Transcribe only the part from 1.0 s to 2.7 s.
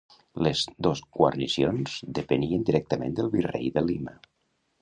guarnicions depenien